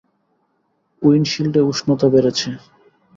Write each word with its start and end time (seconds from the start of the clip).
উইন্ডশীল্ডে 1.01 1.61
উষ্ণতা 1.69 2.07
বেড়েছে। 2.13 2.49